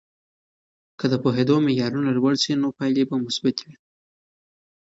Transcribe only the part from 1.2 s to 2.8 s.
پوهیدو معیارونه لوړ سي، نو